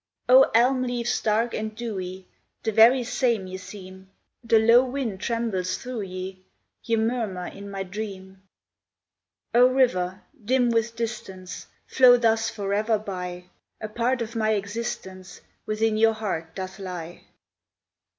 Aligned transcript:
O, 0.27 0.49
elm 0.55 0.81
leaves 0.81 1.21
dark 1.21 1.53
and 1.53 1.75
dewy, 1.75 2.25
The 2.63 2.71
very 2.71 3.03
same 3.03 3.45
ye 3.45 3.57
seem, 3.57 4.09
The 4.43 4.57
low 4.57 4.83
wind 4.83 5.19
trembles 5.21 5.77
through 5.77 6.01
ye, 6.01 6.41
Ye 6.83 6.95
murmur 6.95 7.45
in 7.45 7.69
my 7.69 7.83
dream! 7.83 8.41
O, 9.53 9.67
river, 9.67 10.23
dim 10.43 10.71
with 10.71 10.95
distance, 10.95 11.67
Flow 11.85 12.17
thus 12.17 12.49
forever 12.49 12.97
by: 12.97 13.43
A 13.79 13.87
part 13.89 14.23
of 14.23 14.35
my 14.35 14.53
existence 14.53 15.41
Within 15.67 15.97
your 15.97 16.13
heart 16.13 16.55
doth 16.55 16.79
lie! 16.79 17.25